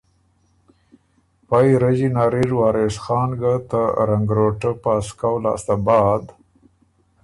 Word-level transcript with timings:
پئ 1.47 1.69
رݫي 1.81 2.07
نر 2.15 2.33
اِر 2.41 2.51
وارث 2.57 2.95
خان 3.03 3.29
ګه 3.41 3.53
ته 3.69 3.81
رنګروټه 4.09 4.71
پاسکؤ 4.83 5.35
لاسته 5.43 5.75
بعد 5.85 6.23